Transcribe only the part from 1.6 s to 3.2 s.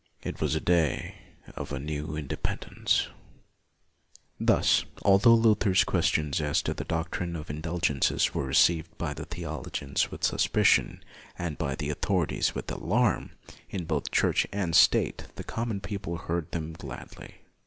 a new independence. 12 LUTHER